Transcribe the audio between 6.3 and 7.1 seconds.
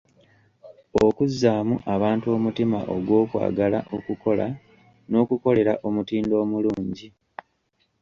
omulungi.